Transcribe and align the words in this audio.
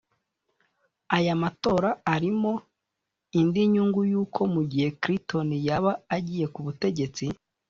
aya 1.17 1.33
matora 1.43 1.89
arimo 2.15 2.53
indi 3.39 3.61
nyungu 3.73 4.01
y’uko 4.11 4.41
mu 4.53 4.61
gihe 4.71 4.87
Clinton 5.01 5.47
yaba 5.67 5.91
agiye 6.17 6.45
ku 6.53 6.59
butegetsi 6.67 7.25